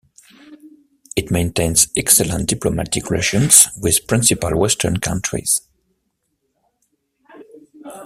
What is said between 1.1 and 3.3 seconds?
It maintains excellent diplomatic